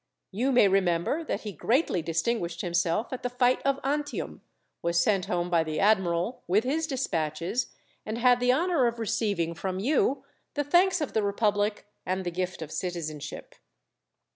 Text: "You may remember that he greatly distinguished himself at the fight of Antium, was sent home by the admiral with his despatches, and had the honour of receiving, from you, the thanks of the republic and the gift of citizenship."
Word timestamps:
"You 0.31 0.51
may 0.51 0.67
remember 0.67 1.23
that 1.25 1.41
he 1.41 1.51
greatly 1.51 2.01
distinguished 2.01 2.61
himself 2.61 3.13
at 3.13 3.21
the 3.21 3.29
fight 3.29 3.61
of 3.63 3.79
Antium, 3.83 4.41
was 4.81 4.97
sent 4.97 5.25
home 5.27 5.47
by 5.51 5.63
the 5.63 5.79
admiral 5.79 6.41
with 6.47 6.63
his 6.63 6.87
despatches, 6.87 7.67
and 8.03 8.17
had 8.17 8.39
the 8.39 8.51
honour 8.51 8.87
of 8.87 8.97
receiving, 8.97 9.53
from 9.53 9.77
you, 9.77 10.23
the 10.55 10.63
thanks 10.63 11.01
of 11.01 11.13
the 11.13 11.21
republic 11.21 11.85
and 12.03 12.23
the 12.23 12.31
gift 12.31 12.63
of 12.63 12.71
citizenship." 12.71 13.53